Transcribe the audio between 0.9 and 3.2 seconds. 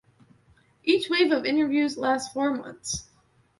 wave of interviews lasts four months.